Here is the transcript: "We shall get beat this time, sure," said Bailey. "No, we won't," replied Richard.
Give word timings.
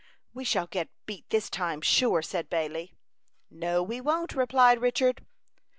"We 0.33 0.45
shall 0.45 0.65
get 0.65 0.89
beat 1.05 1.29
this 1.29 1.47
time, 1.47 1.79
sure," 1.81 2.23
said 2.23 2.49
Bailey. 2.49 2.95
"No, 3.51 3.83
we 3.83 4.01
won't," 4.01 4.33
replied 4.33 4.81
Richard. 4.81 5.27